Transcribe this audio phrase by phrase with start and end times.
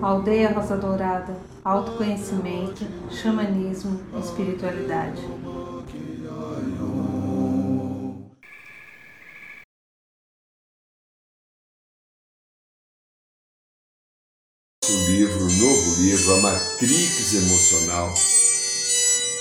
[0.00, 5.20] Aldeia Rosa Dourada, autoconhecimento, xamanismo, espiritualidade.
[14.82, 18.14] O livro, o novo livro, A Matrix Emocional,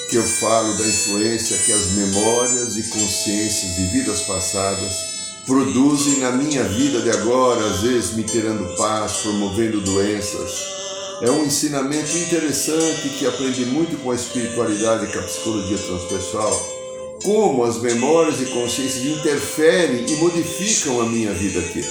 [0.10, 5.13] que eu falo da influência que as memórias e consciências de vidas passadas
[5.46, 10.74] produzem na minha vida de agora, às vezes me tirando paz, promovendo doenças.
[11.22, 16.74] É um ensinamento interessante que aprendi muito com a espiritualidade e com a psicologia transpessoal,
[17.24, 21.84] como as memórias e consciências interferem e modificam a minha vida aqui.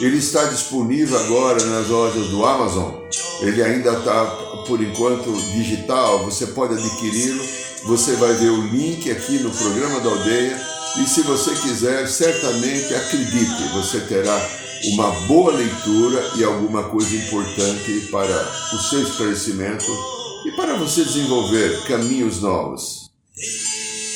[0.00, 2.92] Ele está disponível agora nas lojas do Amazon.
[3.40, 4.24] Ele ainda está,
[4.66, 6.24] por enquanto, digital.
[6.24, 7.44] Você pode adquiri-lo.
[7.84, 12.94] Você vai ver o link aqui no programa da aldeia e se você quiser, certamente
[12.94, 14.38] acredite, você terá
[14.92, 19.90] uma boa leitura e alguma coisa importante para o seu esclarecimento
[20.46, 23.10] e para você desenvolver caminhos novos.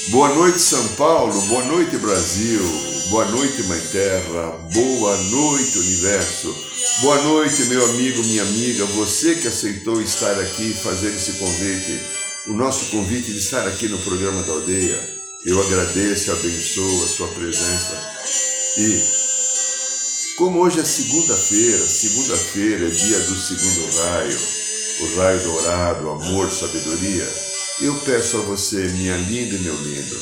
[0.09, 2.61] Boa noite, São Paulo, boa noite, Brasil,
[3.09, 6.55] boa noite, Mãe Terra, boa noite, Universo,
[7.00, 12.00] boa noite, meu amigo, minha amiga, você que aceitou estar aqui e fazer esse convite,
[12.48, 15.16] o nosso convite de estar aqui no programa da aldeia.
[15.45, 17.95] Eu agradeço e abençoo a sua presença.
[18.79, 24.39] E como hoje é segunda-feira, segunda-feira é dia do segundo raio,
[25.01, 27.27] o raio dourado, amor, sabedoria,
[27.81, 30.17] eu peço a você, minha linda e meu lindo,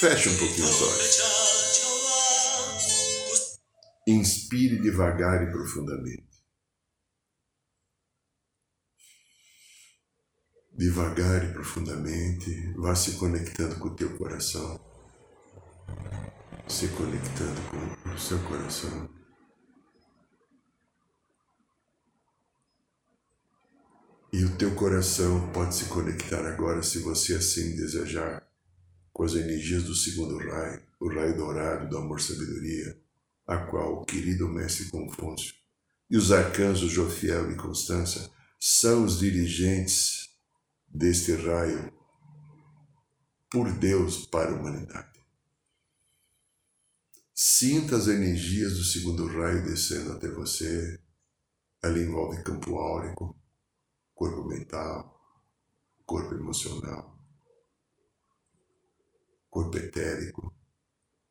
[0.00, 1.18] feche um pouquinho os olhos.
[4.08, 6.31] Inspire devagar e profundamente.
[10.74, 14.80] Devagar e profundamente, vá se conectando com o teu coração,
[16.66, 19.08] se conectando com o seu coração.
[24.32, 28.42] E o teu coração pode se conectar agora, se você assim desejar,
[29.12, 32.98] com as energias do segundo raio, o raio dourado do amor-sabedoria,
[33.46, 35.54] a qual o querido mestre Confúcio
[36.08, 40.21] e os arcanjos Jofiel e Constância são os dirigentes
[40.92, 41.92] deste raio
[43.50, 45.20] por Deus para a humanidade.
[47.34, 51.00] Sinta as energias do segundo raio descendo até você.
[51.82, 53.36] Ela envolve campo áurico,
[54.14, 55.18] corpo mental,
[56.04, 57.18] corpo emocional,
[59.50, 60.54] corpo etérico,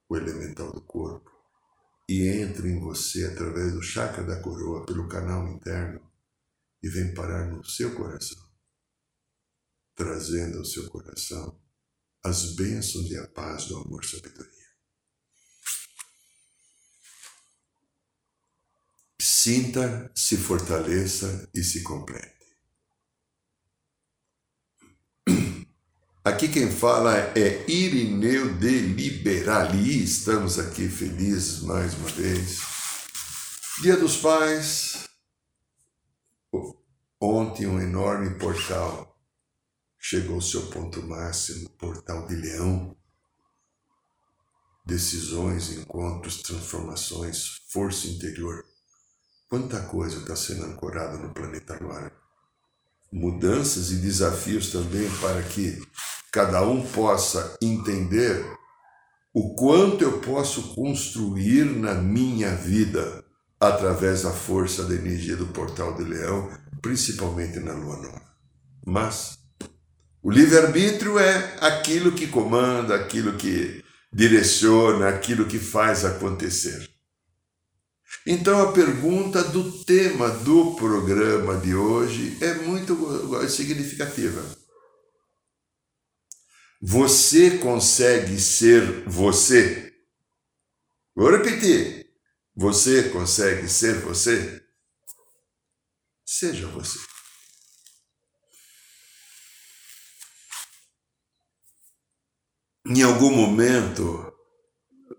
[0.10, 1.32] o elemental do corpo,
[2.10, 6.02] e entra em você através do chakra da coroa pelo canal interno
[6.84, 8.51] e vem parar no seu coração
[10.02, 11.62] trazendo ao seu coração
[12.24, 14.50] as bênçãos e a paz do amor sabedoria.
[19.20, 22.32] Sinta, se fortaleça e se complete.
[26.24, 30.04] Aqui quem fala é Irineu de Liberali.
[30.04, 32.60] Estamos aqui felizes mais uma vez.
[33.84, 35.08] Dia dos Pais.
[37.20, 39.11] Ontem um enorme portal
[40.04, 42.98] chegou ao seu ponto máximo, portal de leão.
[44.84, 48.66] Decisões, encontros, transformações, força interior.
[49.48, 52.12] Quanta coisa está sendo ancorada no planeta agora.
[53.14, 55.80] Mudanças e desafios também para que
[56.32, 58.44] cada um possa entender
[59.34, 63.24] o quanto eu posso construir na minha vida
[63.60, 66.50] através da força da energia do portal de leão,
[66.82, 68.36] principalmente na lua nova.
[68.84, 69.41] Mas
[70.24, 73.84] o livre-arbítrio é aquilo que comanda, aquilo que
[74.14, 76.90] direciona, aquilo que faz acontecer.
[78.26, 82.96] Então a pergunta do tema do programa de hoje é muito
[83.50, 84.44] significativa.
[86.82, 89.94] Você consegue ser você?
[91.16, 92.08] Vou repetir.
[92.56, 94.62] Você consegue ser você?
[96.26, 97.00] Seja você.
[103.00, 104.34] Em algum momento,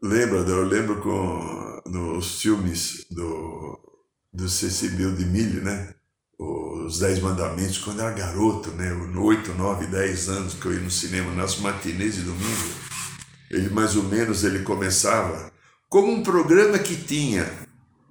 [0.02, 3.78] lembra, eu lembro com nos filmes do,
[4.32, 4.88] do C.C.
[4.88, 5.94] De Milho, né?
[6.38, 8.92] Os Dez Mandamentos, quando eu era garoto, né?
[9.16, 12.74] Oito, nove, dez anos que eu ia no cinema, nas matinês de domingo,
[13.50, 15.52] ele mais ou menos ele começava
[15.88, 17.48] como um programa que tinha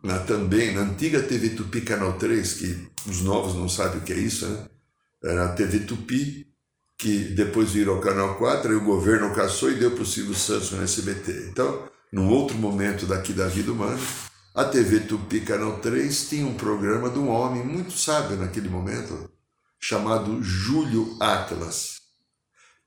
[0.04, 4.14] na, também na antiga TV Tupi Canal 3, que os novos não sabem o que
[4.14, 4.68] é isso, né?
[5.24, 6.51] Era a TV Tupi,
[7.02, 10.70] que depois virou Canal 4, e o governo caçou e deu para o Silvio Santos
[10.70, 11.48] no SBT.
[11.50, 14.00] Então, num outro momento daqui da vida humana,
[14.54, 19.28] a TV Tupi Canal 3 tinha um programa de um homem muito sábio naquele momento,
[19.80, 22.02] chamado Júlio Atlas,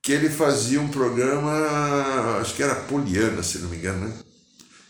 [0.01, 4.13] que ele fazia um programa, acho que era Poliana, se não me engano, né?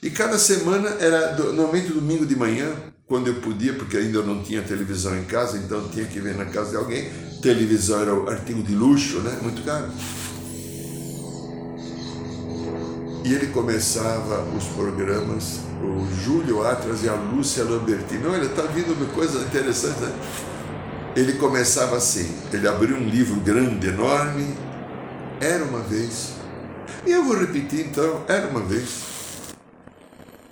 [0.04, 2.72] E cada semana era, normalmente domingo de manhã,
[3.08, 6.46] quando eu podia, porque ainda não tinha televisão em casa, então tinha que ver na
[6.46, 7.10] casa de alguém.
[7.42, 9.38] Televisão era o artigo de luxo, né?
[9.42, 9.92] Muito caro.
[13.24, 18.26] E ele começava os programas, o Júlio Atras e a Lúcia Lambertini.
[18.26, 20.14] Olha, está vindo uma coisa interessante, né?
[21.16, 24.56] Ele começava assim, ele abriu um livro grande, enorme,
[25.40, 26.34] era uma vez.
[27.06, 29.16] E eu vou repetir então, era uma vez.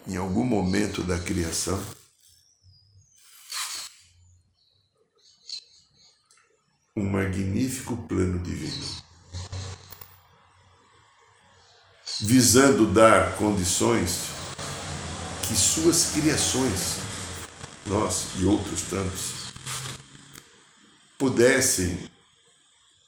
[0.07, 1.79] Em algum momento da criação,
[6.95, 9.03] um magnífico plano divino
[12.21, 14.27] visando dar condições
[15.45, 16.97] que suas criações,
[17.85, 19.53] nós e outros tantos,
[21.17, 22.09] pudessem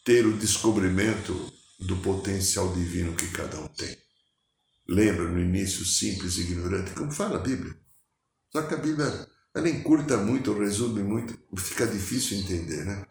[0.04, 1.34] ter o descobrimento
[1.80, 3.96] do potencial divino que cada um tem.
[4.88, 7.76] Lembra no início simples e ignorante, como fala a Bíblia.
[8.52, 13.06] Só que a Bíblia ela encurta muito, resume muito, fica difícil entender, né?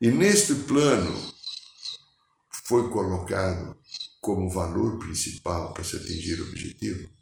[0.00, 1.34] E neste plano
[2.64, 3.76] foi colocado
[4.20, 7.14] como valor principal para se atingir o objetivo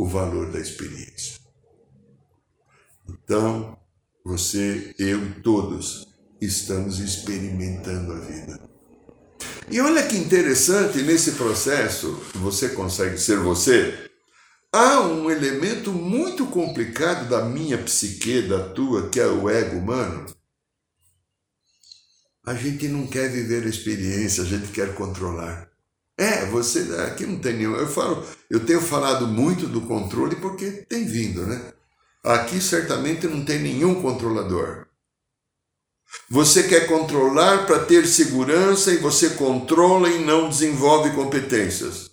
[0.00, 1.38] o valor da experiência.
[3.06, 3.76] Então,
[4.24, 6.08] você, eu e todos
[6.40, 8.58] estamos experimentando a vida.
[9.70, 14.10] E olha que interessante nesse processo, você consegue ser você.
[14.72, 20.24] Há um elemento muito complicado da minha psique, da tua, que é o ego humano,
[22.50, 25.68] a gente não quer viver a experiência, a gente quer controlar.
[26.18, 27.76] É, você aqui não tem nenhum.
[27.76, 31.72] Eu falo, eu tenho falado muito do controle porque tem vindo, né?
[32.24, 34.86] Aqui certamente não tem nenhum controlador.
[36.28, 42.10] Você quer controlar para ter segurança e você controla e não desenvolve competências.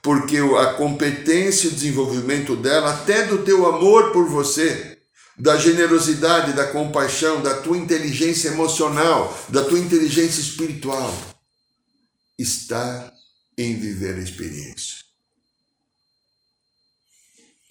[0.00, 4.93] Porque a competência e o desenvolvimento dela, até do teu amor por você,
[5.36, 11.12] da generosidade, da compaixão, da tua inteligência emocional, da tua inteligência espiritual,
[12.38, 13.12] está
[13.58, 15.04] em viver a experiência.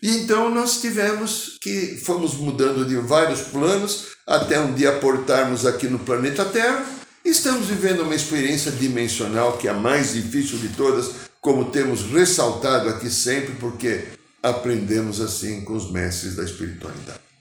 [0.02, 5.88] E então nós tivemos que fomos mudando de vários planos até um dia portarmos aqui
[5.88, 6.86] no planeta Terra.
[7.24, 12.90] Estamos vivendo uma experiência dimensional que é a mais difícil de todas, como temos ressaltado
[12.90, 14.04] aqui sempre, porque
[14.42, 17.33] aprendemos assim com os mestres da espiritualidade.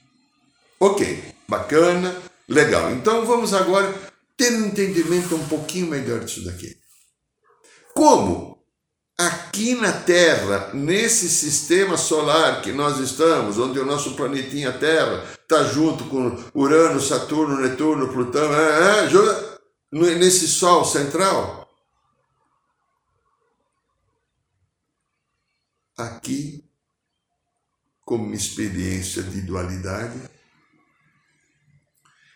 [0.85, 2.13] Ok, bacana,
[2.49, 2.91] legal.
[2.91, 3.95] Então vamos agora
[4.37, 6.77] ter um entendimento um pouquinho melhor disso daqui.
[7.95, 8.61] Como
[9.17, 15.63] aqui na Terra, nesse sistema solar que nós estamos, onde o nosso planetinha Terra está
[15.63, 21.71] junto com Urano, Saturno, Netuno, Plutão, é, é, nesse Sol central,
[25.97, 26.69] aqui,
[28.05, 30.32] como experiência de dualidade,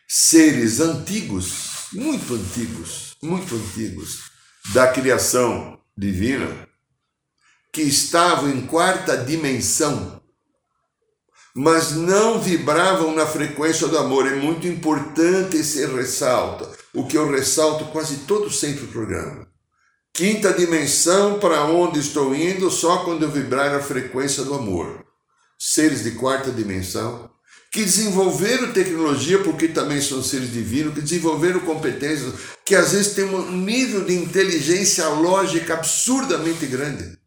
[0.06, 4.30] seres antigos, muito antigos, muito antigos,
[4.72, 6.68] da criação divina,
[7.72, 10.22] que estavam em quarta dimensão,
[11.54, 14.26] mas não vibravam na frequência do amor.
[14.26, 19.46] É muito importante esse ressalto, o que eu ressalto quase todo sempre o programa.
[20.12, 25.04] Quinta dimensão, para onde estou indo, só quando eu vibrar na frequência do amor.
[25.58, 27.30] Seres de quarta dimensão
[27.70, 33.25] que desenvolveram tecnologia, porque também são seres divinos, que desenvolveram competências, que às vezes têm
[33.25, 37.18] um nível de inteligência lógica absurdamente grande.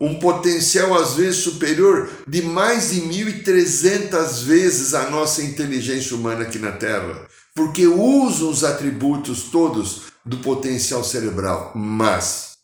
[0.00, 6.58] Um potencial às vezes superior de mais de 1.300 vezes a nossa inteligência humana aqui
[6.58, 12.58] na Terra, porque usam os atributos todos do potencial cerebral, mas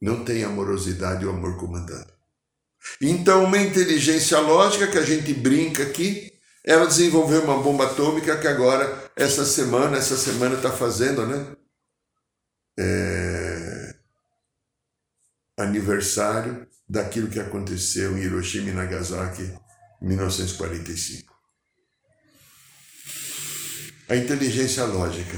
[0.00, 2.13] não tem amorosidade ou amor comandante.
[3.00, 6.32] Então, uma inteligência lógica que a gente brinca aqui,
[6.64, 11.56] ela desenvolveu uma bomba atômica que agora, essa semana, essa semana está fazendo, né?
[12.78, 13.94] É...
[15.56, 19.42] Aniversário daquilo que aconteceu em Hiroshima e Nagasaki
[20.02, 21.34] em 1945.
[24.08, 25.36] A inteligência lógica,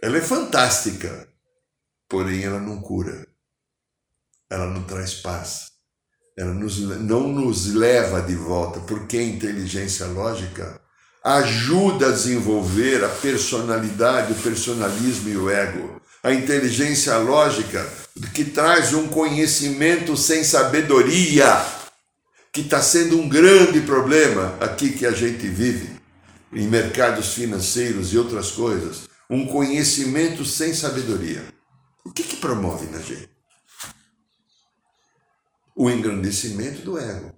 [0.00, 1.28] ela é fantástica,
[2.08, 3.26] porém ela não cura,
[4.48, 5.69] ela não traz paz
[6.36, 10.80] nos, não nos leva de volta, porque a inteligência lógica
[11.22, 16.00] ajuda a desenvolver a personalidade, o personalismo e o ego.
[16.22, 17.86] a inteligência lógica
[18.34, 21.64] que traz um conhecimento sem sabedoria,
[22.52, 25.88] que está sendo um grande problema aqui que a gente vive,
[26.52, 29.08] em mercados financeiros e outras coisas.
[29.30, 31.42] Um conhecimento sem sabedoria.
[32.04, 33.29] O que, que promove na gente?
[35.76, 37.32] O engrandecimento do ego.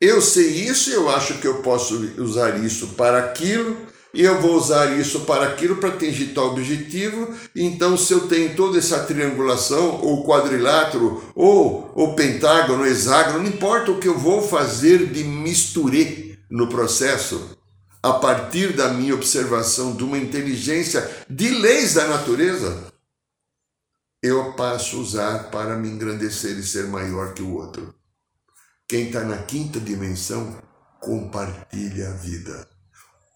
[0.00, 3.76] Eu sei isso, eu acho que eu posso usar isso para aquilo,
[4.12, 7.34] e eu vou usar isso para aquilo para atingir tal objetivo.
[7.54, 13.90] Então, se eu tenho toda essa triangulação, ou quadrilátero, ou o pentágono, hexágono, não importa
[13.90, 17.56] o que eu vou fazer de misturê no processo,
[18.02, 22.84] a partir da minha observação de uma inteligência de leis da natureza,
[24.26, 27.94] eu passo a usar para me engrandecer e ser maior que o outro.
[28.88, 30.62] Quem está na quinta dimensão
[31.00, 32.76] compartilha a vida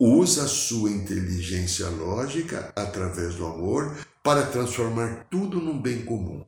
[0.00, 6.42] usa a sua inteligência lógica através do amor para transformar tudo num bem comum.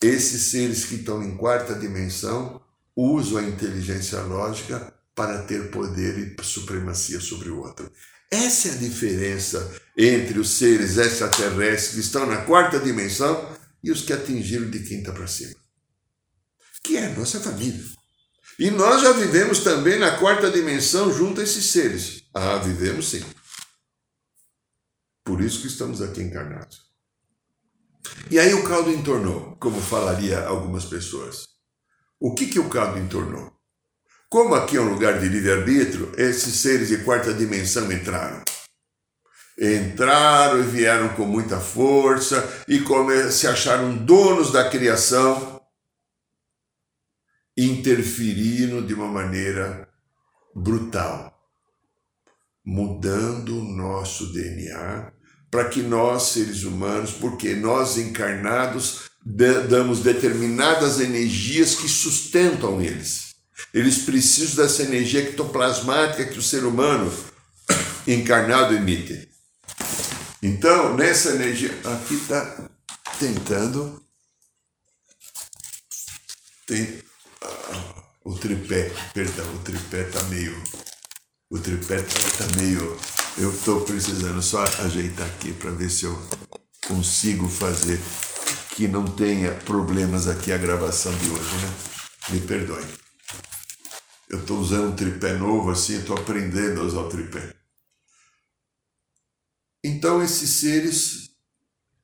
[0.00, 2.60] Esses seres que estão em quarta dimensão
[2.94, 7.90] usam a inteligência lógica para ter poder e supremacia sobre o outro.
[8.30, 14.02] Essa é a diferença entre os seres extraterrestres que estão na quarta dimensão e os
[14.02, 15.54] que atingiram de quinta para cima,
[16.82, 17.84] que é a nossa família.
[18.58, 22.22] E nós já vivemos também na quarta dimensão junto a esses seres.
[22.34, 23.22] Ah, vivemos sim.
[25.22, 26.86] Por isso que estamos aqui encarnados.
[28.30, 31.46] E aí o caldo entornou, como falaria algumas pessoas.
[32.18, 33.55] O que, que o caldo entornou?
[34.28, 38.42] Como aqui é um lugar de livre-arbítrio, esses seres de quarta dimensão entraram.
[39.58, 42.82] Entraram e vieram com muita força e
[43.30, 45.60] se acharam donos da criação,
[47.56, 49.88] interferindo de uma maneira
[50.54, 51.36] brutal
[52.66, 55.12] mudando o nosso DNA
[55.48, 63.25] para que nós, seres humanos, porque nós encarnados damos determinadas energias que sustentam eles.
[63.72, 67.12] Eles precisam dessa energia ectoplasmática que o ser humano
[68.06, 69.28] encarnado emite.
[70.42, 72.68] Então, nessa energia, aqui está
[73.18, 74.02] tentando.
[76.66, 76.98] Tem
[77.42, 80.62] ah, o tripé, perdão, o tripé está meio
[81.50, 82.98] o tripé tá meio.
[83.38, 86.18] Eu estou precisando só ajeitar aqui para ver se eu
[86.86, 88.00] consigo fazer
[88.74, 91.74] que não tenha problemas aqui a gravação de hoje, né?
[92.30, 92.84] Me perdoe.
[94.28, 97.54] Eu estou usando um tripé novo assim, estou aprendendo a usar o tripé.
[99.84, 101.30] Então, esses seres,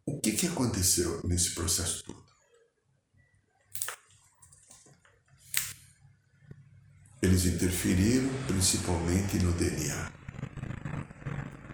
[0.07, 2.23] o que, que aconteceu nesse processo todo?
[7.21, 10.13] Eles interferiram principalmente no DNA.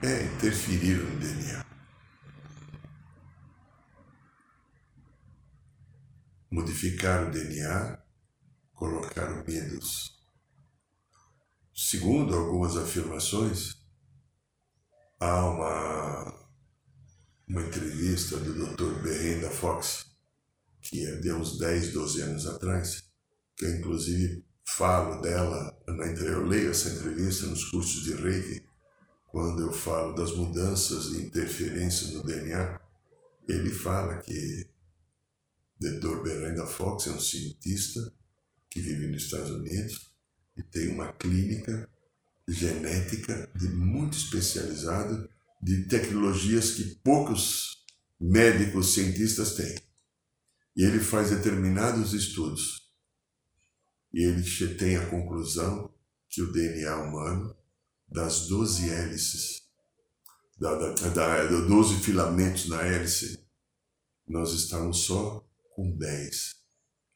[0.02, 1.67] É, interferiram no DNA.
[6.50, 8.02] Modificaram o DNA,
[8.73, 10.18] colocaram medos.
[11.80, 13.76] Segundo algumas afirmações,
[15.20, 16.50] há uma,
[17.47, 19.00] uma entrevista do Dr.
[19.00, 20.06] Berrenda Fox,
[20.82, 23.04] que é de uns 10, 12 anos atrás,
[23.56, 28.66] que eu inclusive falo dela, eu leio essa entrevista nos cursos de Reiki,
[29.28, 32.80] quando eu falo das mudanças e interferências no DNA,
[33.49, 34.68] ele fala que
[35.78, 36.25] Dr.
[36.25, 38.12] Berenda Fox é um cientista
[38.68, 40.18] que vive nos Estados Unidos
[40.59, 41.88] e tem uma clínica
[42.47, 45.29] genética de muito especializada
[45.62, 47.85] de tecnologias que poucos
[48.21, 49.79] médicos cientistas têm.
[50.77, 52.88] E ele faz determinados estudos
[54.12, 54.43] e ele
[54.77, 55.93] tem a conclusão
[56.29, 57.57] que o DNA humano,
[58.07, 59.62] das 12 hélices,
[60.59, 63.45] da, da, da, 12 filamentos na hélice,
[64.27, 66.57] nós estamos só com 10.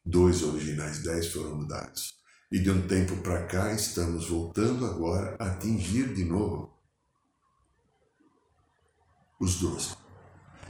[0.05, 2.22] Dois originais, 10 foram mudados.
[2.53, 6.71] E de um tempo para cá estamos voltando agora a atingir de novo
[9.41, 9.97] os 12.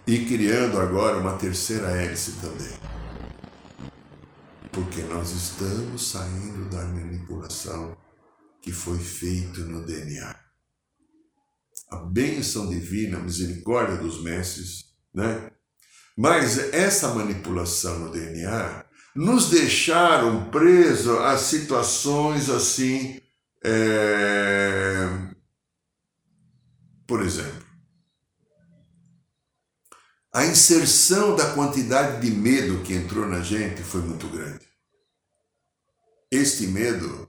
[0.06, 2.92] E criando agora uma terceira hélice também
[4.72, 7.94] porque nós estamos saindo da manipulação
[8.62, 10.34] que foi feita no DNA.
[11.90, 15.50] A bênção divina, a misericórdia dos mestres, né?
[16.16, 23.20] Mas essa manipulação no DNA nos deixaram presos a situações assim,
[23.64, 25.08] é...
[27.06, 27.62] por exemplo,
[30.34, 34.66] a inserção da quantidade de medo que entrou na gente foi muito grande.
[36.30, 37.28] Este medo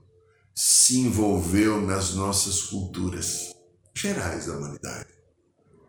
[0.56, 3.54] se envolveu nas nossas culturas
[3.94, 5.14] gerais da humanidade,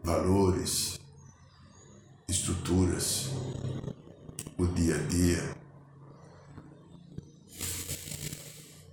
[0.03, 0.99] valores,
[2.29, 3.29] estruturas,
[4.59, 5.64] o dia a dia.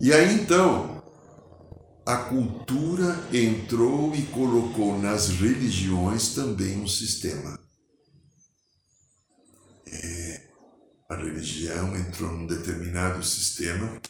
[0.01, 0.99] E aí então,
[2.03, 7.59] a cultura entrou e colocou nas religiões também um sistema.
[9.85, 10.49] É,
[11.07, 14.01] a religião entrou num determinado sistema.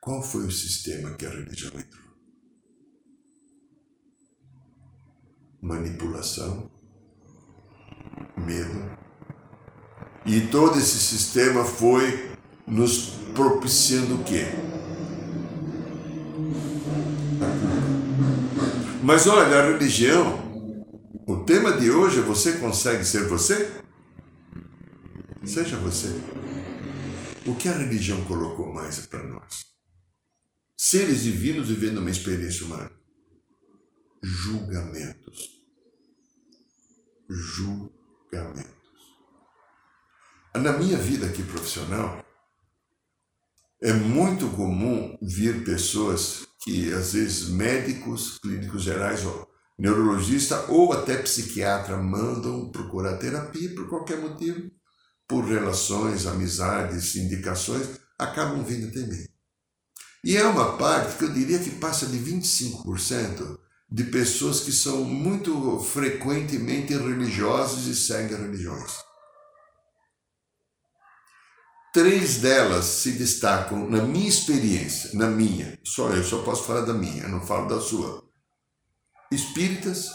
[0.00, 2.08] Qual foi o sistema que a religião entrou?
[5.60, 6.70] Manipulação,
[8.38, 8.96] medo.
[10.24, 12.34] E todo esse sistema foi
[12.66, 14.46] nos propiciando o quê?
[19.02, 20.38] Mas olha, a religião,
[21.26, 23.70] o tema de hoje é você consegue ser você?
[25.44, 26.08] Seja você.
[27.46, 29.64] O que a religião colocou mais para nós?
[30.76, 32.90] Seres divinos vivendo uma experiência humana.
[34.22, 35.48] Julgamentos.
[37.30, 38.68] Julgamentos.
[40.54, 42.22] Na minha vida aqui profissional,
[43.80, 51.16] é muito comum vir pessoas que, às vezes, médicos, clínicos gerais, ou neurologista ou até
[51.16, 54.68] psiquiatra mandam procurar terapia por qualquer motivo,
[55.28, 57.86] por relações, amizades, indicações,
[58.18, 59.26] acabam vindo mim.
[60.24, 63.58] E é uma parte que eu diria que passa de 25%
[63.90, 69.07] de pessoas que são muito frequentemente religiosas e seguem religiões.
[71.92, 76.92] Três delas se destacam na minha experiência, na minha, só eu só posso falar da
[76.92, 78.28] minha, eu não falo da sua.
[79.32, 80.14] Espíritas,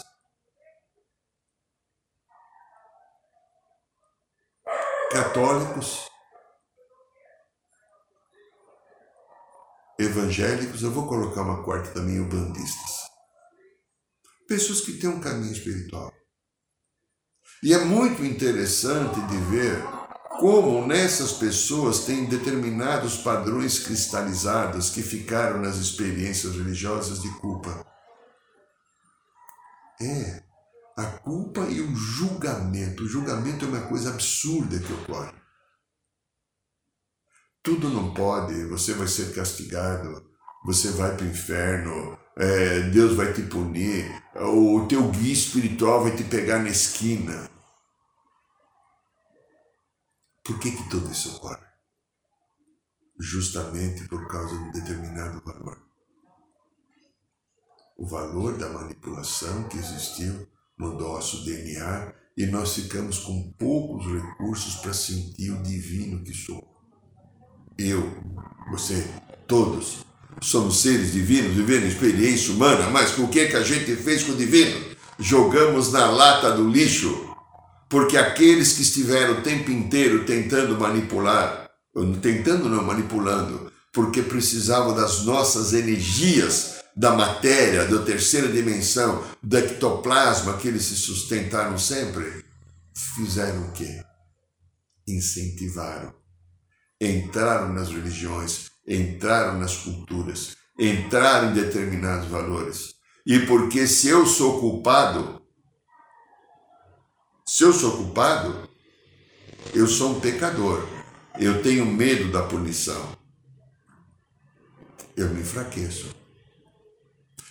[5.10, 6.08] católicos,
[9.98, 13.04] evangélicos, eu vou colocar uma quarta também, ubandistas.
[14.46, 16.12] Pessoas que têm um caminho espiritual.
[17.62, 19.93] E é muito interessante de ver
[20.38, 27.86] como nessas pessoas tem determinados padrões cristalizados que ficaram nas experiências religiosas de culpa.
[30.00, 30.42] É,
[30.96, 33.04] a culpa e o julgamento.
[33.04, 35.32] O julgamento é uma coisa absurda que ocorre.
[37.62, 40.22] Tudo não pode, você vai ser castigado,
[40.66, 46.14] você vai para o inferno, é, Deus vai te punir, o teu guia espiritual vai
[46.14, 47.53] te pegar na esquina.
[50.44, 51.64] Por que, que tudo isso ocorre?
[53.18, 55.82] Justamente por causa de um determinado valor.
[57.96, 64.74] O valor da manipulação que existiu no nosso DNA e nós ficamos com poucos recursos
[64.76, 66.62] para sentir o divino que sou.
[67.78, 68.02] Eu,
[68.70, 69.02] você,
[69.46, 70.04] todos
[70.42, 74.36] somos seres divinos vivendo experiência humana, mas o que, que a gente fez com o
[74.36, 74.94] divino?
[75.18, 77.33] Jogamos na lata do lixo
[77.88, 81.70] porque aqueles que estiveram o tempo inteiro tentando manipular,
[82.20, 90.56] tentando não manipulando, porque precisavam das nossas energias da matéria, da terceira dimensão, do ectoplasma
[90.56, 92.44] que eles se sustentaram sempre,
[93.16, 94.02] fizeram o quê?
[95.06, 96.14] Incentivaram.
[97.00, 102.94] Entraram nas religiões, entraram nas culturas, entraram em determinados valores.
[103.26, 105.42] E porque se eu sou culpado,
[107.54, 108.68] se eu sou culpado,
[109.72, 110.84] eu sou um pecador.
[111.38, 113.16] Eu tenho medo da punição.
[115.16, 116.12] Eu me enfraqueço.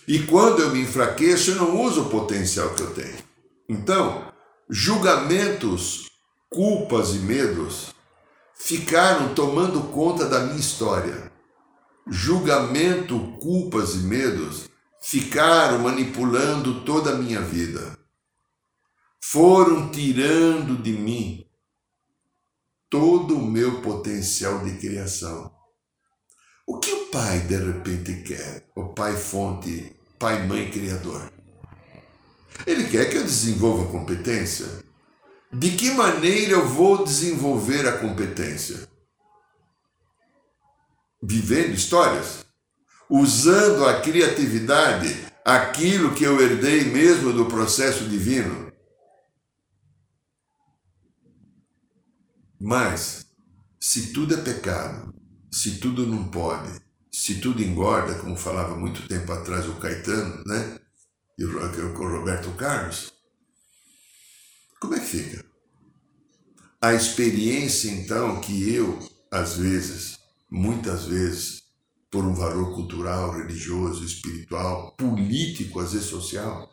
[0.06, 3.16] E quando eu me enfraqueço, eu não uso o potencial que eu tenho.
[3.66, 4.30] Então,
[4.68, 6.10] julgamentos,
[6.50, 7.94] culpas e medos
[8.54, 11.32] ficaram tomando conta da minha história.
[12.06, 14.68] Julgamento, culpas e medos
[15.00, 18.03] ficaram manipulando toda a minha vida
[19.26, 21.44] foram tirando de mim
[22.90, 25.50] todo o meu potencial de criação.
[26.66, 28.70] O que o pai de repente quer?
[28.76, 31.32] O pai fonte, pai, mãe, criador.
[32.66, 34.66] Ele quer que eu desenvolva competência.
[35.50, 38.86] De que maneira eu vou desenvolver a competência?
[41.20, 42.44] Vivendo histórias?
[43.08, 48.63] Usando a criatividade, aquilo que eu herdei mesmo do processo divino?
[52.60, 53.26] Mas,
[53.80, 55.14] se tudo é pecado,
[55.52, 56.80] se tudo não pode,
[57.12, 60.78] se tudo engorda, como falava muito tempo atrás o Caetano, né?
[61.38, 63.12] E o, o Roberto Carlos,
[64.80, 65.44] como é que fica?
[66.80, 68.98] A experiência, então, que eu,
[69.30, 70.18] às vezes,
[70.50, 71.62] muitas vezes,
[72.10, 76.70] por um valor cultural, religioso, espiritual, político, às vezes social,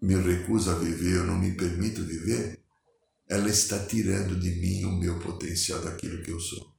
[0.00, 2.62] me recuso a viver, eu não me permito viver,
[3.28, 6.74] ela está tirando de mim o meu potencial daquilo que eu sou.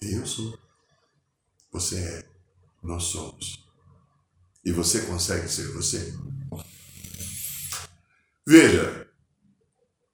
[0.00, 0.58] Eu sou.
[1.72, 2.30] Você é.
[2.82, 3.68] Nós somos.
[4.64, 6.14] E você consegue ser você?
[8.46, 9.08] Veja,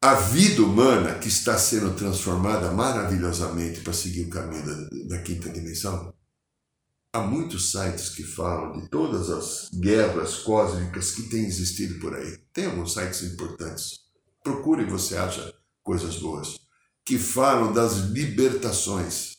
[0.00, 5.50] a vida humana que está sendo transformada maravilhosamente para seguir o caminho da, da quinta
[5.50, 6.15] dimensão.
[7.16, 12.36] Há muitos sites que falam de todas as guerras cósmicas que têm existido por aí.
[12.52, 14.00] Tem alguns sites importantes.
[14.44, 16.58] Procure você acha coisas boas.
[17.06, 19.38] Que falam das libertações,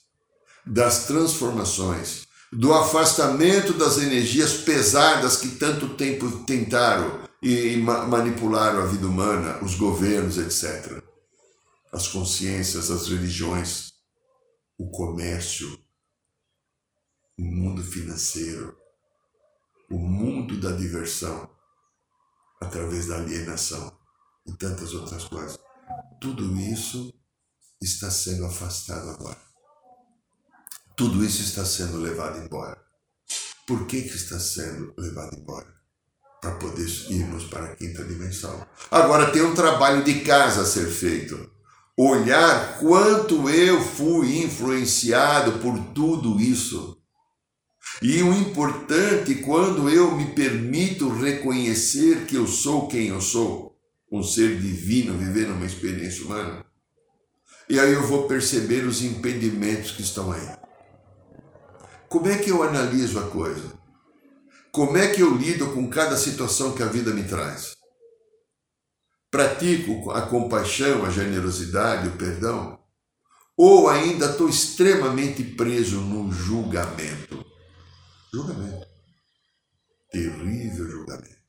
[0.66, 9.06] das transformações, do afastamento das energias pesadas que tanto tempo tentaram e manipularam a vida
[9.06, 11.00] humana, os governos, etc.
[11.94, 13.92] As consciências, as religiões,
[14.80, 15.78] o comércio,
[17.38, 18.78] o mundo financeiro,
[19.90, 21.50] o mundo da diversão,
[22.60, 23.96] através da alienação
[24.46, 25.60] e tantas outras coisas.
[26.20, 27.14] Tudo isso
[27.82, 29.38] está sendo afastado agora.
[30.96, 32.84] Tudo isso está sendo levado embora.
[33.68, 35.78] Por que, que está sendo levado embora?
[36.42, 38.66] para poder irmos para a quinta dimensão.
[38.92, 41.50] Agora tem um trabalho de casa a ser feito.
[41.98, 46.97] Olhar quanto eu fui influenciado por tudo isso.
[48.02, 53.76] E o importante, quando eu me permito reconhecer que eu sou quem eu sou,
[54.12, 56.64] um ser divino vivendo uma experiência humana,
[57.68, 60.48] e aí eu vou perceber os impedimentos que estão aí.
[62.08, 63.74] Como é que eu analiso a coisa?
[64.72, 67.76] Como é que eu lido com cada situação que a vida me traz?
[69.32, 72.80] Pratico a compaixão, a generosidade, o perdão?
[73.58, 77.47] Ou ainda estou extremamente preso no julgamento?
[78.38, 78.88] Julgamento.
[80.12, 81.42] Terrível julgamento.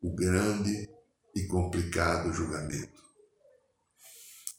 [0.00, 0.88] O grande
[1.36, 3.02] e complicado julgamento.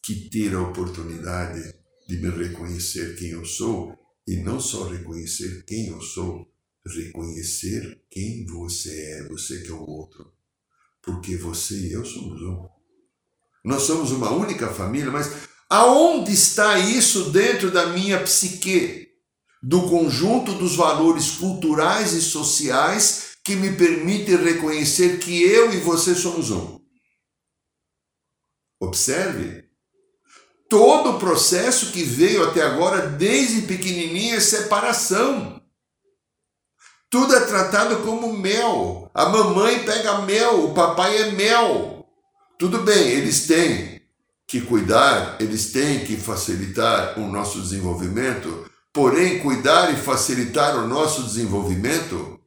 [0.04, 1.64] Que tira a oportunidade
[2.08, 6.48] de me reconhecer quem eu sou e não só reconhecer quem eu sou,
[6.86, 10.32] reconhecer quem você é, você que é o outro.
[11.02, 12.70] Porque você e eu somos um.
[13.64, 19.05] Nós somos uma única família, mas aonde está isso dentro da minha psique?
[19.68, 26.14] Do conjunto dos valores culturais e sociais que me permitem reconhecer que eu e você
[26.14, 26.80] somos um.
[28.80, 29.64] Observe.
[30.70, 35.60] Todo o processo que veio até agora, desde pequenininha, é separação.
[37.10, 39.10] Tudo é tratado como mel.
[39.16, 42.06] A mamãe pega mel, o papai é mel.
[42.60, 44.00] Tudo bem, eles têm
[44.48, 51.24] que cuidar, eles têm que facilitar o nosso desenvolvimento, porém, cuidar e facilitar o nosso
[51.24, 52.40] desenvolvimento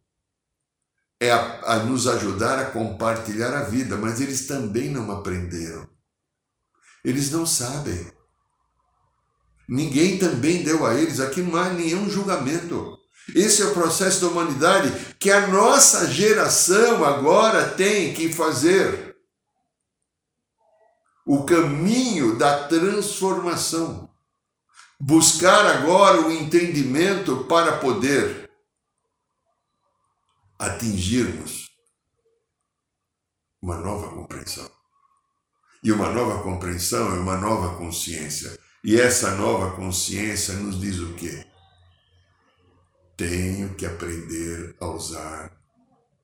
[1.20, 5.86] é a, a nos ajudar a compartilhar a vida, mas eles também não aprenderam.
[7.04, 8.10] Eles não sabem.
[9.68, 12.96] Ninguém também deu a eles, aqui não há nenhum julgamento.
[13.34, 19.14] Esse é o processo da humanidade que a nossa geração agora tem que fazer.
[21.26, 24.07] O caminho da transformação.
[25.00, 28.50] Buscar agora o entendimento para poder
[30.58, 31.68] atingirmos
[33.62, 34.68] uma nova compreensão.
[35.84, 38.58] E uma nova compreensão é uma nova consciência.
[38.82, 41.46] E essa nova consciência nos diz o quê?
[43.16, 45.56] Tenho que aprender a usar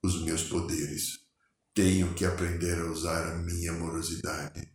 [0.03, 1.21] os meus poderes.
[1.73, 4.74] Tenho que aprender a usar a minha amorosidade.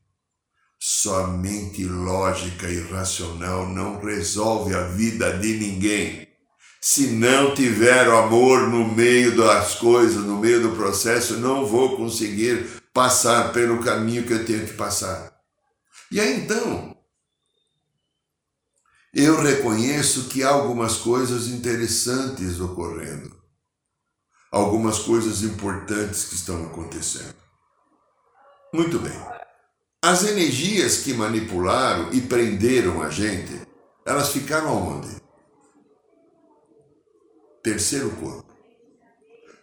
[1.02, 6.28] Somente lógica e racional não resolve a vida de ninguém.
[6.82, 11.96] Se não tiver o amor no meio das coisas, no meio do processo, não vou
[11.96, 15.34] conseguir passar pelo caminho que eu tenho que passar.
[16.12, 16.94] E aí então,
[19.14, 23.42] eu reconheço que há algumas coisas interessantes ocorrendo,
[24.52, 27.36] algumas coisas importantes que estão acontecendo.
[28.74, 29.39] Muito bem.
[30.02, 33.52] As energias que manipularam e prenderam a gente,
[34.06, 35.10] elas ficaram onde?
[37.62, 38.46] Terceiro corpo,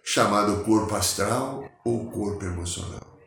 [0.05, 3.19] chamado corpo astral ou corpo emocional.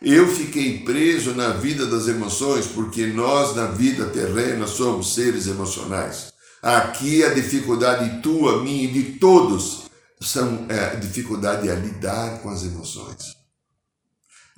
[0.00, 6.32] Eu fiquei preso na vida das emoções porque nós, na vida terrena, somos seres emocionais.
[6.62, 9.90] Aqui a dificuldade tua, minha e de todos
[10.22, 13.35] são é, a dificuldade é lidar com as emoções.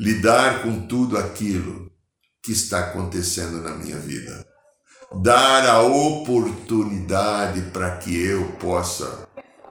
[0.00, 1.90] Lidar com tudo aquilo
[2.40, 4.46] que está acontecendo na minha vida.
[5.20, 9.28] Dar a oportunidade para que eu possa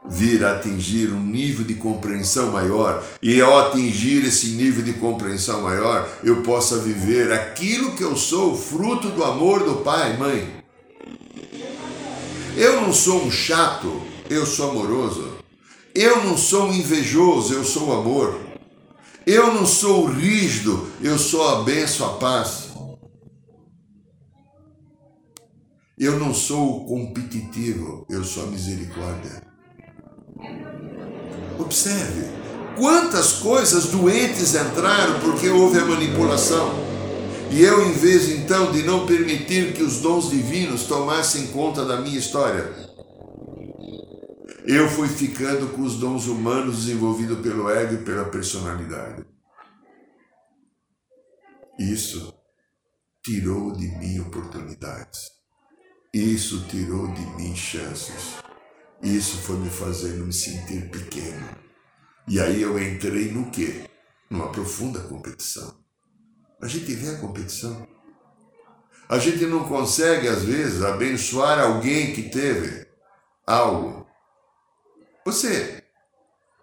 [0.10, 5.62] vir a atingir um nível de compreensão maior, e ao atingir esse nível de compreensão
[5.62, 10.64] maior, eu possa viver aquilo que eu sou, fruto do amor do pai e mãe.
[12.58, 15.38] Eu não sou um chato, eu sou amoroso.
[15.96, 18.47] Eu não sou um invejoso, eu sou amor.
[19.28, 22.70] Eu não sou rígido, eu sou a benção, a paz.
[26.00, 29.44] Eu não sou competitivo, eu sou a misericórdia.
[31.60, 32.30] Observe
[32.78, 36.74] quantas coisas doentes entraram porque houve a manipulação.
[37.52, 42.00] E eu, em vez então de não permitir que os dons divinos tomassem conta da
[42.00, 42.87] minha história,
[44.68, 49.26] eu fui ficando com os dons humanos desenvolvidos pelo ego e pela personalidade.
[51.80, 52.34] Isso
[53.24, 55.22] tirou de mim oportunidades.
[56.14, 58.36] Isso tirou de mim chances.
[59.02, 61.48] Isso foi me fazendo me sentir pequeno.
[62.28, 63.90] E aí eu entrei no quê?
[64.30, 65.80] Numa profunda competição.
[66.62, 67.88] A gente vê a competição.
[69.08, 72.86] A gente não consegue, às vezes, abençoar alguém que teve
[73.46, 74.07] algo
[75.28, 75.84] você,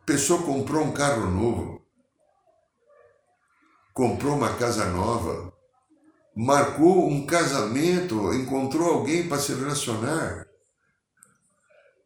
[0.06, 1.82] pessoa comprou um carro novo,
[3.92, 5.52] comprou uma casa nova,
[6.34, 10.46] marcou um casamento, encontrou alguém para se relacionar.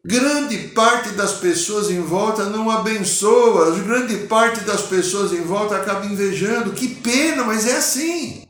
[0.03, 6.05] Grande parte das pessoas em volta não abençoa, grande parte das pessoas em volta acaba
[6.05, 6.73] invejando.
[6.73, 8.45] Que pena, mas é assim.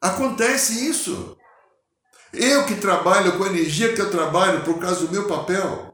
[0.00, 1.36] Acontece isso.
[2.32, 5.87] Eu que trabalho com a energia que eu trabalho por causa do meu papel,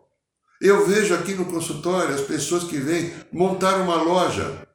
[0.60, 4.66] eu vejo aqui no consultório as pessoas que vêm montar uma loja.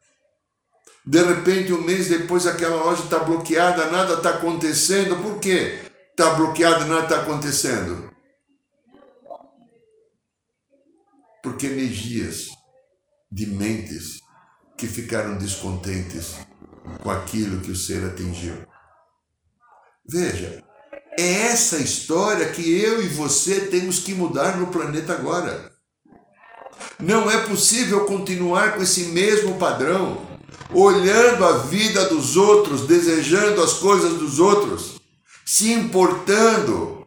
[1.06, 5.22] De repente, um mês depois, aquela loja está bloqueada, nada está acontecendo.
[5.22, 5.80] Por quê?
[6.12, 8.12] Está bloqueada, nada está acontecendo.
[11.42, 12.50] Porque energias
[13.32, 14.20] de mentes
[14.78, 16.36] que ficaram descontentes
[17.02, 18.56] com aquilo que o ser atingiu.
[20.08, 20.64] Veja,
[21.20, 25.72] é essa história que eu e você temos que mudar no planeta agora.
[26.98, 30.28] Não é possível continuar com esse mesmo padrão,
[30.74, 35.00] olhando a vida dos outros, desejando as coisas dos outros,
[35.46, 37.06] se importando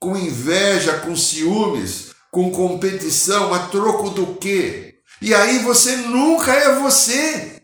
[0.00, 4.96] com inveja, com ciúmes, com competição, a troco do quê?
[5.20, 7.62] E aí você nunca é você.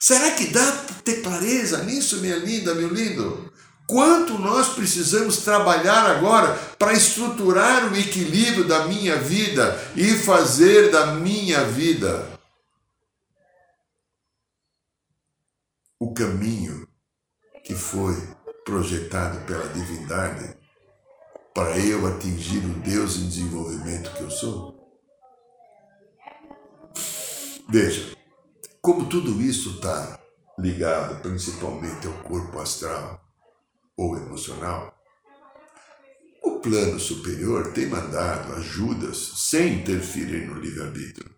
[0.00, 0.72] Será que dá
[1.04, 3.52] ter clareza nisso, minha linda, meu lindo?
[3.88, 11.14] Quanto nós precisamos trabalhar agora para estruturar o equilíbrio da minha vida e fazer da
[11.14, 12.38] minha vida
[15.98, 16.86] o caminho
[17.64, 18.14] que foi
[18.62, 20.54] projetado pela divindade
[21.54, 25.00] para eu atingir o Deus em desenvolvimento que eu sou?
[27.70, 28.14] Veja,
[28.82, 30.20] como tudo isso está
[30.58, 33.26] ligado principalmente ao corpo astral
[33.98, 34.96] ou emocional,
[36.42, 41.34] o plano superior tem mandado ajudas sem interferir no livre-arbítrio.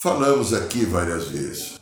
[0.00, 1.80] Falamos aqui várias vezes.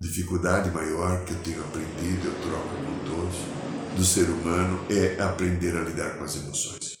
[0.00, 5.74] Dificuldade maior que eu tenho aprendido, eu troco com todos, do ser humano é aprender
[5.76, 6.98] a lidar com as emoções.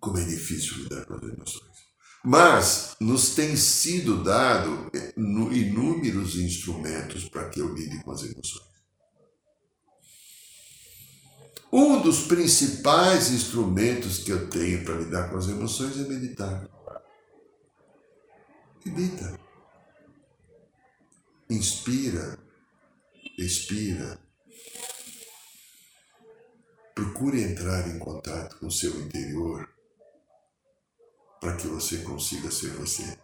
[0.00, 1.78] Como é difícil lidar com as emoções.
[2.24, 8.67] Mas nos tem sido dado eh, inúmeros instrumentos para que eu lide com as emoções.
[11.70, 16.66] Um dos principais instrumentos que eu tenho para lidar com as emoções é meditar.
[18.84, 19.38] Medita.
[21.50, 22.38] Inspira,
[23.38, 24.18] expira.
[26.94, 29.68] Procure entrar em contato com o seu interior
[31.40, 33.18] para que você consiga ser você.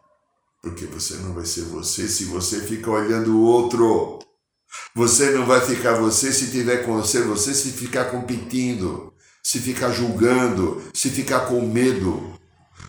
[0.62, 4.18] Porque você não vai ser você se você fica olhando o outro.
[4.94, 9.90] Você não vai ficar você se tiver com você, você se ficar competindo, se ficar
[9.90, 12.38] julgando, se ficar com medo.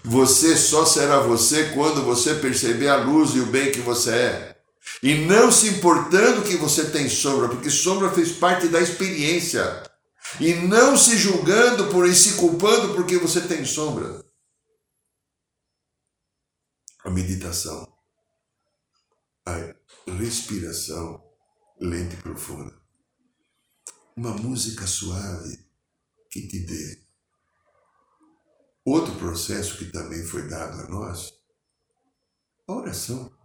[0.03, 4.55] Você só será você quando você perceber a luz e o bem que você é.
[5.01, 9.83] E não se importando que você tem sombra, porque sombra fez parte da experiência.
[10.39, 14.23] E não se julgando por e se culpando porque você tem sombra.
[17.03, 17.87] A meditação,
[19.45, 19.73] a
[20.19, 21.24] respiração,
[21.79, 22.73] lenta e profunda.
[24.15, 25.59] Uma música suave
[26.31, 27.05] que te dê.
[28.85, 31.33] Outro processo que também foi dado a nós,
[32.67, 33.35] a oração.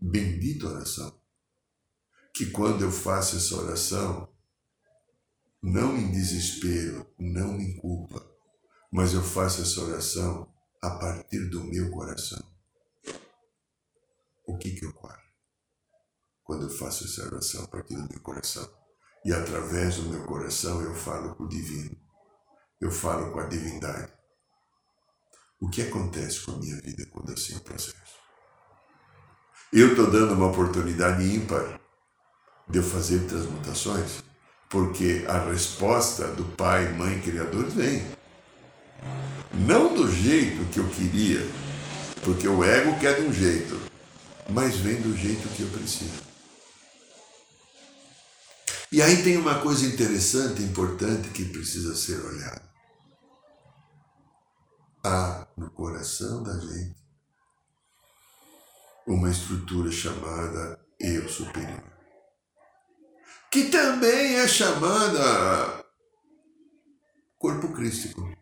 [0.00, 1.20] Bendita oração.
[2.34, 4.32] Que quando eu faço essa oração,
[5.62, 8.24] não em desespero, não em culpa,
[8.90, 12.42] mas eu faço essa oração a partir do meu coração.
[14.46, 15.25] O que, que eu falo?
[16.46, 18.66] Quando eu faço essa oração a partir do meu coração.
[19.24, 21.96] E através do meu coração eu falo com o divino.
[22.80, 24.12] Eu falo com a divindade.
[25.60, 27.96] O que acontece com a minha vida quando assim processo?
[29.72, 31.80] Eu estou dando uma oportunidade ímpar
[32.68, 34.22] de eu fazer transmutações,
[34.68, 38.06] porque a resposta do Pai, Mãe, Criador vem.
[39.52, 41.40] Não do jeito que eu queria,
[42.22, 43.80] porque o ego quer de um jeito,
[44.48, 46.25] mas vem do jeito que eu preciso.
[48.92, 52.62] E aí tem uma coisa interessante, importante que precisa ser olhada.
[55.04, 56.96] Há no coração da gente
[59.06, 61.84] uma estrutura chamada eu superior,
[63.50, 65.84] que também é chamada
[67.38, 68.36] corpo crístico.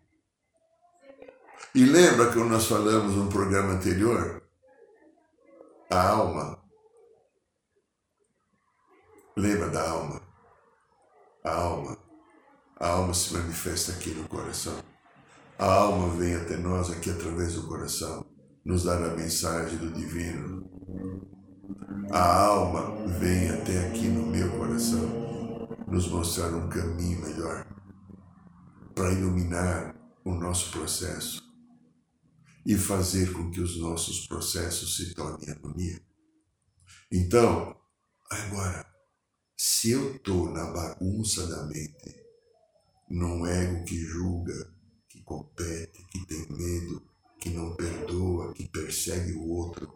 [1.74, 4.42] E lembra que nós falamos no programa anterior?
[5.90, 6.62] A alma.
[9.36, 10.23] Lembra da alma?
[11.44, 11.98] A alma.
[12.80, 14.82] A alma se manifesta aqui no coração.
[15.58, 18.24] A alma vem até nós aqui através do coração,
[18.64, 20.66] nos dar a mensagem do divino.
[22.10, 27.66] A alma vem até aqui no meu coração, nos mostrar um caminho melhor
[28.94, 31.42] para iluminar o nosso processo
[32.64, 36.00] e fazer com que os nossos processos se tornem harmonia.
[37.12, 37.76] Então,
[38.30, 38.94] agora,
[39.56, 40.93] se eu estou na bagunça
[41.46, 42.14] da mente,
[43.08, 44.72] num ego que julga,
[45.08, 47.02] que compete, que tem medo,
[47.40, 49.92] que não perdoa, que persegue o outro,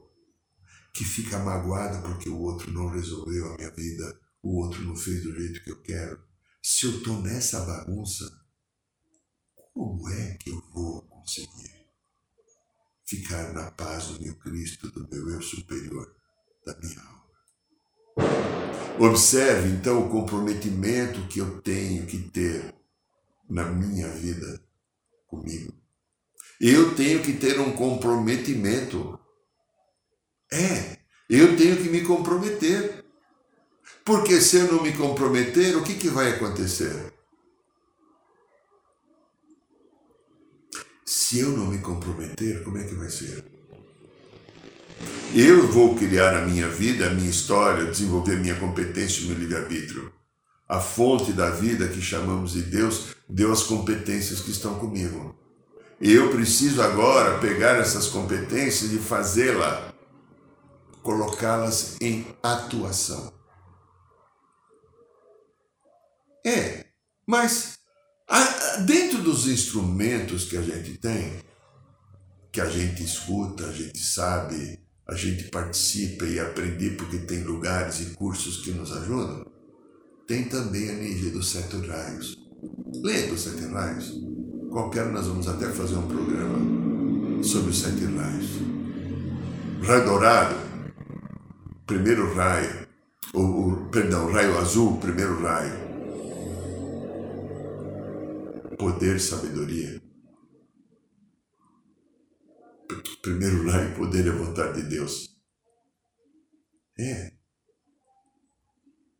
[0.92, 5.22] que fica magoado porque o outro não resolveu a minha vida, o outro não fez
[5.22, 6.20] do jeito que eu quero.
[6.62, 8.24] Se eu estou nessa bagunça,
[9.72, 11.78] como é que eu vou conseguir?
[13.08, 16.14] ficar na paz do meu Cristo, do meu eu superior,
[16.66, 18.67] da minha alma.
[18.98, 22.74] Observe então o comprometimento que eu tenho que ter
[23.48, 24.60] na minha vida
[25.26, 25.72] comigo.
[26.60, 29.18] Eu tenho que ter um comprometimento.
[30.52, 30.98] É,
[31.30, 33.04] eu tenho que me comprometer.
[34.04, 37.12] Porque se eu não me comprometer, o que, que vai acontecer?
[41.04, 43.57] Se eu não me comprometer, como é que vai ser?
[45.34, 50.12] Eu vou criar a minha vida, a minha história, desenvolver minha competência e meu livre-arbítrio.
[50.68, 55.36] A fonte da vida que chamamos de Deus deu as competências que estão comigo.
[56.00, 59.92] Eu preciso agora pegar essas competências e fazê-la,
[61.02, 63.32] colocá-las em atuação.
[66.44, 66.86] É,
[67.26, 67.78] mas
[68.84, 71.42] Dentro dos instrumentos que a gente tem,
[72.52, 78.00] que a gente escuta, a gente sabe, a gente participa e aprende porque tem lugares
[78.00, 79.46] e cursos que nos ajudam,
[80.26, 82.36] tem também a energia dos sete raios.
[82.94, 84.14] Lembra dos sete raios?
[84.70, 88.46] Qualquer nós vamos até fazer um programa sobre os sete raios.
[89.82, 90.56] Raio dourado,
[91.86, 92.86] primeiro raio,
[93.32, 95.88] o, perdão, raio azul, primeiro raio
[98.78, 100.00] poder, sabedoria.
[103.22, 105.28] Primeiro raio, poder é vontade de Deus.
[106.98, 107.32] É.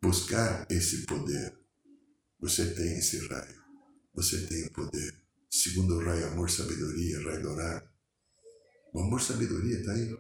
[0.01, 1.59] Buscar esse poder.
[2.41, 3.63] Você tem esse raio.
[4.15, 5.23] Você tem o poder.
[5.51, 7.89] Segundo raio, amor, sabedoria, raio dourado.
[8.93, 10.17] O amor, sabedoria está aí.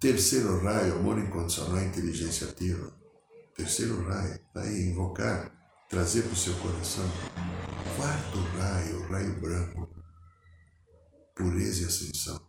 [0.00, 2.94] Terceiro raio, amor incondicional, inteligência ativa.
[3.54, 5.56] Terceiro raio, está aí, invocar
[5.88, 7.04] trazer para o seu coração.
[7.96, 9.95] Quarto raio, raio branco,
[11.36, 12.40] pureza e ascensão,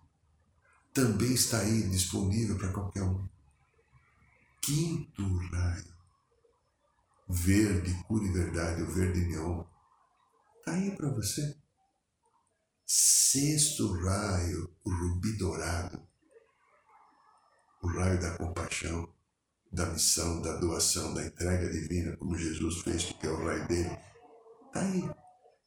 [0.94, 3.28] também está aí disponível para qualquer um.
[4.62, 5.94] Quinto raio,
[7.30, 9.64] verde, cura e verdade, o verde neon,
[10.58, 11.56] está aí para você.
[12.86, 16.02] Sexto raio, o rubi dourado,
[17.82, 19.14] o raio da compaixão,
[19.72, 23.98] da missão, da doação, da entrega divina, como Jesus fez, porque é o raio dele.
[24.68, 25.10] Está aí.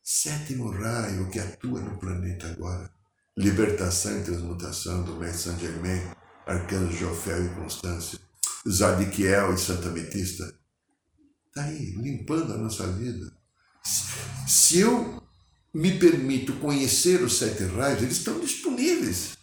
[0.02, 2.99] Sétimo raio que atua no planeta agora.
[3.36, 6.02] Libertação e transmutação do Mestre Saint Germain,
[6.46, 8.18] Arcanjo Jofel e Constância,
[8.68, 10.44] Zadiquiel e Santa Metista.
[11.48, 13.32] Está aí, limpando a nossa vida.
[14.46, 15.22] Se eu
[15.72, 19.36] me permito conhecer os sete raios, eles estão disponíveis.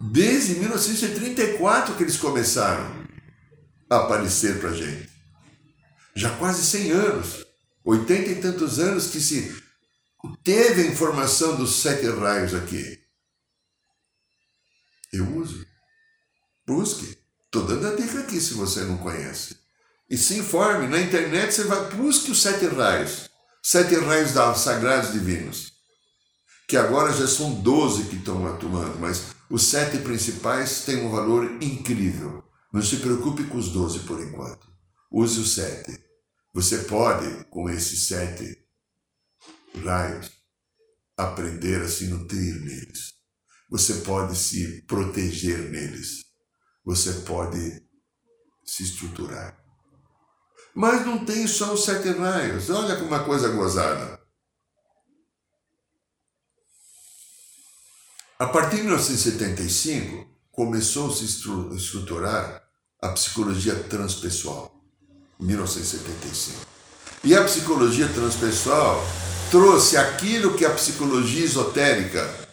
[0.00, 3.06] Desde 1934 que eles começaram
[3.88, 5.10] aparecer para a gente.
[6.14, 7.50] Já quase 100 anos
[7.82, 9.56] Oitenta e tantos anos que se
[10.44, 12.99] teve a informação dos sete raios aqui.
[15.12, 15.66] Eu uso.
[16.66, 17.18] Busque.
[17.46, 19.56] Estou dando a dica aqui se você não conhece.
[20.08, 20.86] E se informe.
[20.86, 23.28] Na internet você vai, busque os sete raios.
[23.62, 25.72] Sete raios da sagrados divinos.
[26.68, 31.44] Que agora já são doze que estão atuando, mas os sete principais têm um valor
[31.60, 32.44] incrível.
[32.72, 34.68] Não se preocupe com os doze por enquanto.
[35.10, 35.98] Use os sete.
[36.54, 38.56] Você pode, com esses sete
[39.84, 40.30] raios,
[41.16, 43.19] aprender a se nutrir neles.
[43.70, 46.24] Você pode se proteger neles.
[46.84, 47.82] Você pode
[48.64, 49.56] se estruturar.
[50.74, 52.68] Mas não tem só os sete raios.
[52.68, 54.20] Olha como uma coisa gozada.
[58.38, 62.62] A partir de 1975, começou a se estruturar
[63.00, 64.74] a psicologia transpessoal.
[65.38, 66.66] 1975.
[67.22, 69.02] E a psicologia transpessoal
[69.50, 72.49] trouxe aquilo que a psicologia esotérica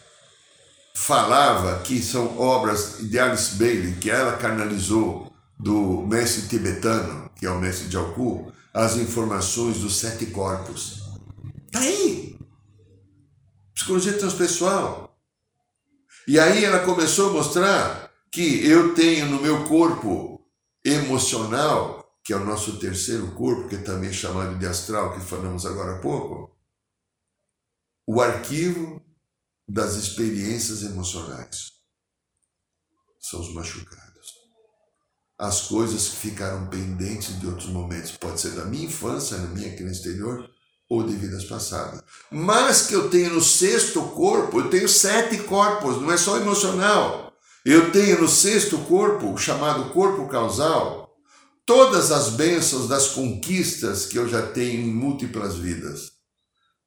[0.97, 7.51] falava que são obras de Alice Bailey, que ela canalizou do mestre tibetano, que é
[7.51, 11.03] o mestre de Alku, as informações dos sete corpos.
[11.71, 12.37] Tá aí!
[13.75, 15.15] Psicologia transpessoal.
[16.27, 20.41] E aí ela começou a mostrar que eu tenho no meu corpo
[20.83, 25.63] emocional, que é o nosso terceiro corpo, que é também chamado de astral, que falamos
[25.63, 26.57] agora há pouco,
[28.07, 29.06] o arquivo
[29.67, 31.73] das experiências emocionais.
[33.19, 34.07] São os machucados.
[35.37, 38.11] As coisas que ficaram pendentes de outros momentos.
[38.11, 40.49] Pode ser da minha infância, na minha criança exterior,
[40.89, 42.01] ou de vidas passadas.
[42.31, 47.33] Mas que eu tenho no sexto corpo, eu tenho sete corpos, não é só emocional.
[47.65, 51.13] Eu tenho no sexto corpo, chamado corpo causal,
[51.65, 56.13] todas as bênçãos das conquistas que eu já tenho em múltiplas vidas.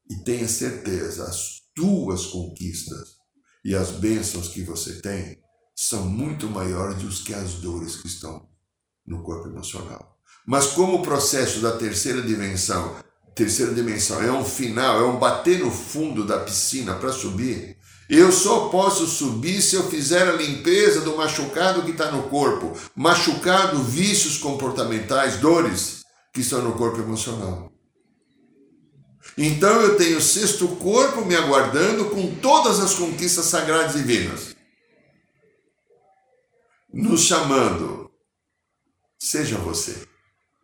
[0.08, 1.30] E tenha certeza,
[1.80, 3.16] tuas conquistas
[3.64, 5.38] e as bênçãos que você tem
[5.74, 8.46] são muito maiores do que as dores que estão
[9.06, 10.18] no corpo emocional.
[10.46, 12.96] Mas como o processo da terceira dimensão
[13.34, 17.78] terceira dimensão, é um final, é um bater no fundo da piscina para subir.
[18.06, 22.76] Eu só posso subir se eu fizer a limpeza do machucado que está no corpo.
[22.94, 26.02] Machucado, vícios comportamentais, dores
[26.34, 27.72] que estão no corpo emocional.
[29.36, 34.56] Então eu tenho o sexto corpo me aguardando com todas as conquistas sagradas e divinas.
[36.92, 38.10] Nos chamando.
[39.18, 40.06] Seja você.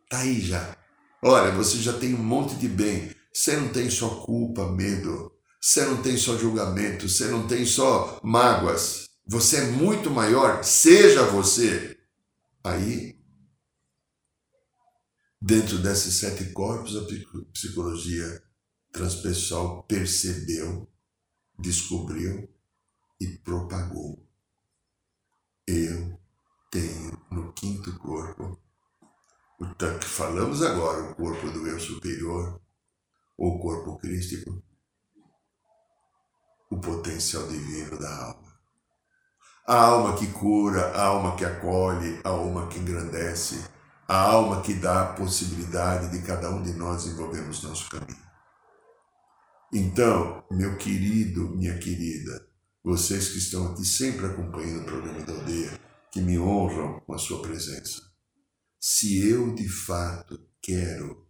[0.04, 0.76] Está aí já.
[1.22, 3.14] Olha, você já tem um monte de bem.
[3.32, 5.32] Você não tem só culpa, medo.
[5.60, 7.08] Você não tem só julgamento.
[7.08, 9.08] Você não tem só mágoas.
[9.26, 10.64] Você é muito maior.
[10.64, 11.96] Seja você.
[12.64, 13.16] Aí,
[15.40, 17.06] dentro desses sete corpos, a
[17.52, 18.45] psicologia
[18.96, 20.88] transpessoal percebeu,
[21.58, 22.48] descobriu
[23.20, 24.26] e propagou.
[25.66, 26.18] Eu
[26.70, 28.60] tenho no quinto corpo
[29.58, 32.60] Portanto, falamos agora o corpo do eu superior,
[33.38, 34.62] ou corpo crístico,
[36.70, 38.54] o potencial divino da alma.
[39.66, 43.64] A alma que cura, a alma que acolhe, a alma que engrandece,
[44.06, 48.25] a alma que dá a possibilidade de cada um de nós desenvolvermos nosso caminho.
[49.72, 52.46] Então, meu querido, minha querida,
[52.82, 57.18] vocês que estão aqui sempre acompanhando o programa da aldeia, que me honram com a
[57.18, 58.06] sua presença
[58.88, 61.26] se eu de fato quero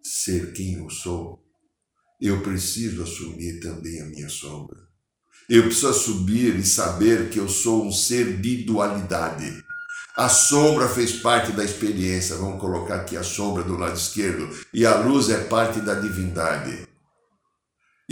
[0.00, 1.44] ser quem eu sou,
[2.20, 4.78] eu preciso assumir também a minha sombra.
[5.48, 9.64] Eu preciso assumir e saber que eu sou um ser de dualidade.
[10.16, 14.86] A sombra fez parte da experiência, vamos colocar aqui a sombra do lado esquerdo, e
[14.86, 16.86] a luz é parte da divindade.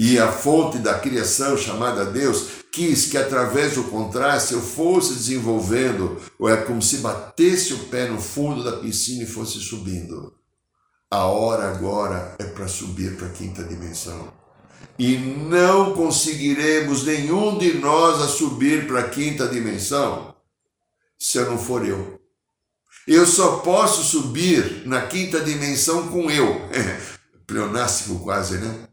[0.01, 6.23] E a fonte da criação, chamada Deus, quis que através do contraste eu fosse desenvolvendo,
[6.39, 10.33] ou é como se batesse o pé no fundo da piscina e fosse subindo.
[11.11, 14.33] A hora agora é para subir para a quinta dimensão.
[14.97, 20.33] E não conseguiremos nenhum de nós a subir para a quinta dimensão
[21.19, 22.21] se eu não for eu.
[23.05, 26.61] Eu só posso subir na quinta dimensão com eu.
[27.49, 28.88] Pleonástico quase, né?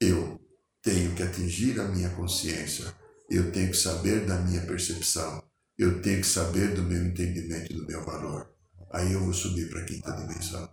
[0.00, 0.40] Eu
[0.82, 2.94] tenho que atingir a minha consciência,
[3.30, 5.42] eu tenho que saber da minha percepção,
[5.78, 8.50] eu tenho que saber do meu entendimento e do meu valor.
[8.92, 10.68] Aí eu vou subir para a quinta dimensão.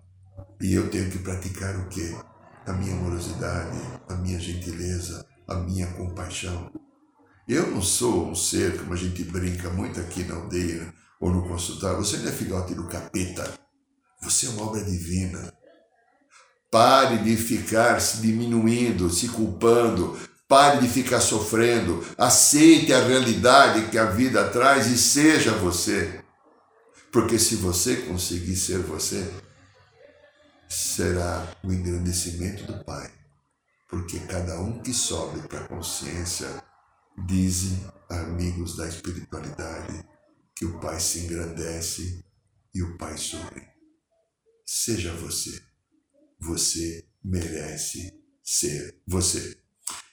[0.62, 2.16] E eu tenho que praticar o quê?
[2.66, 6.72] A minha amorosidade, a minha gentileza, a minha compaixão.
[7.48, 11.48] Eu não sou um ser, como a gente brinca muito aqui na aldeia ou no
[11.48, 13.60] consultório, você não é filhote do capeta.
[14.22, 15.52] Você é uma obra divina.
[16.72, 20.18] Pare de ficar se diminuindo, se culpando,
[20.48, 26.24] pare de ficar sofrendo, aceite a realidade que a vida traz e seja você.
[27.12, 29.30] Porque se você conseguir ser você,
[30.70, 33.12] será o engrandecimento do Pai.
[33.90, 36.48] Porque cada um que sobe para a consciência,
[37.28, 40.06] dizem amigos da espiritualidade,
[40.56, 42.24] que o Pai se engrandece
[42.74, 43.68] e o Pai sorri.
[44.66, 45.71] Seja você.
[46.42, 48.12] Você merece
[48.44, 49.56] ser você.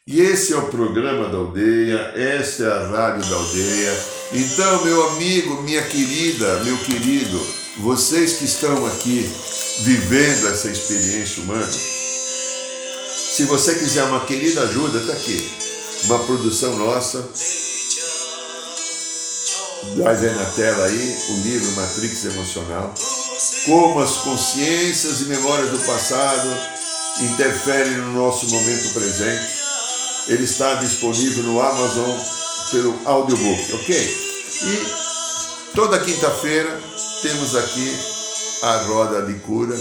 [0.06, 4.04] E esse é o programa da aldeia, essa é a rádio da aldeia.
[4.32, 7.38] Então, meu amigo, minha querida, meu querido,
[7.78, 9.28] vocês que estão aqui
[9.80, 15.50] vivendo essa experiência humana, se você quiser uma querida ajuda, está aqui.
[16.04, 17.26] Uma produção nossa.
[19.96, 22.94] Vai ver na tela aí o livro Matrix Emocional
[23.68, 26.48] como as consciências e memórias do passado
[27.20, 29.46] interferem no nosso momento presente.
[30.28, 32.18] Ele está disponível no Amazon
[32.70, 34.16] pelo audiobook, ok?
[34.62, 36.80] E toda quinta-feira
[37.20, 37.98] temos aqui
[38.62, 39.78] a Roda de Cura,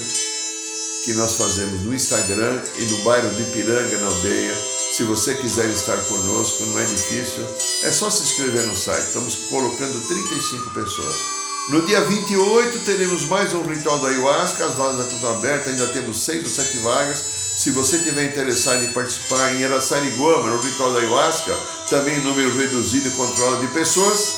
[1.05, 4.55] que nós fazemos no Instagram e no bairro de Piranga, na aldeia.
[4.97, 7.45] Se você quiser estar conosco, não é difícil,
[7.83, 9.07] é só se inscrever no site.
[9.07, 11.46] Estamos colocando 35 pessoas.
[11.69, 16.23] No dia 28 teremos mais um ritual da ayahuasca, as vagas estão abertas, ainda temos
[16.23, 17.21] seis ou sete vagas.
[17.57, 21.53] Se você tiver interessado em participar em Araçariguama, no ritual da ayahuasca,
[21.89, 24.35] também número reduzido e controle de pessoas.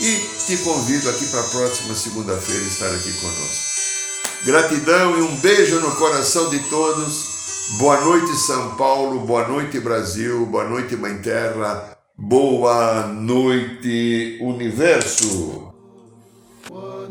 [0.00, 3.70] E te convido aqui para a próxima segunda-feira estar aqui conosco.
[4.46, 7.26] Gratidão e um beijo no coração de todos.
[7.78, 9.20] Boa noite, São Paulo.
[9.26, 10.46] Boa noite, Brasil.
[10.46, 11.94] Boa noite, Mãe Terra.
[12.16, 15.69] Boa noite, Universo.